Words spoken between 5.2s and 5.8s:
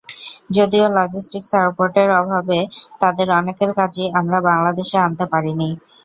পারিনি।